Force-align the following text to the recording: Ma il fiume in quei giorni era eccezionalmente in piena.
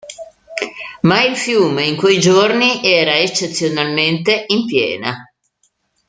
Ma 1.01 1.21
il 1.25 1.37
fiume 1.37 1.85
in 1.85 1.95
quei 1.95 2.19
giorni 2.19 2.83
era 2.83 3.19
eccezionalmente 3.19 4.45
in 4.47 4.65
piena. 4.65 5.31